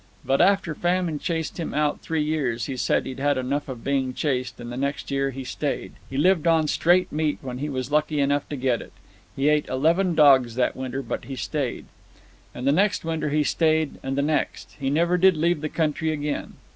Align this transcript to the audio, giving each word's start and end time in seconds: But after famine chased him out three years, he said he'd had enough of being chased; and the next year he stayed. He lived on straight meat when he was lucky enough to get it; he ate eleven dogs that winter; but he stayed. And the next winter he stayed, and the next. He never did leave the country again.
But 0.25 0.41
after 0.41 0.73
famine 0.73 1.19
chased 1.19 1.59
him 1.59 1.75
out 1.75 1.99
three 2.01 2.23
years, 2.23 2.65
he 2.65 2.75
said 2.75 3.05
he'd 3.05 3.19
had 3.19 3.37
enough 3.37 3.69
of 3.69 3.83
being 3.83 4.15
chased; 4.15 4.59
and 4.59 4.71
the 4.71 4.75
next 4.75 5.11
year 5.11 5.29
he 5.29 5.43
stayed. 5.43 5.91
He 6.09 6.17
lived 6.17 6.47
on 6.47 6.65
straight 6.67 7.11
meat 7.11 7.37
when 7.43 7.59
he 7.59 7.69
was 7.69 7.91
lucky 7.91 8.19
enough 8.19 8.49
to 8.49 8.55
get 8.55 8.81
it; 8.81 8.93
he 9.35 9.47
ate 9.47 9.67
eleven 9.67 10.15
dogs 10.15 10.55
that 10.55 10.75
winter; 10.75 11.03
but 11.03 11.25
he 11.25 11.35
stayed. 11.35 11.85
And 12.55 12.65
the 12.65 12.71
next 12.71 13.05
winter 13.05 13.29
he 13.29 13.43
stayed, 13.43 13.99
and 14.01 14.17
the 14.17 14.23
next. 14.23 14.75
He 14.79 14.89
never 14.89 15.19
did 15.19 15.37
leave 15.37 15.61
the 15.61 15.69
country 15.69 16.09
again. 16.11 16.53